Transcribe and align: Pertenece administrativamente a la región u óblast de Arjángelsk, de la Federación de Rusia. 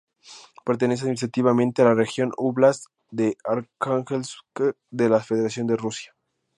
Pertenece 0.65 1.03
administrativamente 1.03 1.83
a 1.83 1.85
la 1.85 1.93
región 1.93 2.31
u 2.35 2.49
óblast 2.49 2.85
de 3.11 3.37
Arjángelsk, 3.43 4.39
de 4.89 5.09
la 5.09 5.19
Federación 5.19 5.67
de 5.67 5.75
Rusia. 5.77 6.15